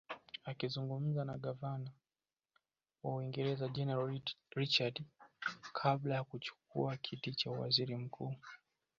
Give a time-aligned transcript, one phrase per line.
[0.49, 1.89] Akizungumza na Gavana
[3.03, 4.21] wa Uingereza General
[4.55, 5.03] Richard
[5.73, 8.35] kabla ya kuchukua kiti cha uwaziri mkuu